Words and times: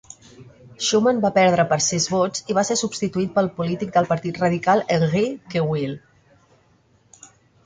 Schuman 0.85 1.19
va 1.25 1.29
perdre 1.35 1.65
per 1.73 1.77
sis 1.87 2.07
vots 2.13 2.45
i 2.53 2.55
va 2.59 2.63
ser 2.69 2.77
substituït 2.81 3.35
pel 3.35 3.51
polític 3.61 3.93
del 3.99 4.09
Partit 4.15 4.41
Radical 4.45 4.83
Henri 4.97 5.23
Queuille. 5.55 5.95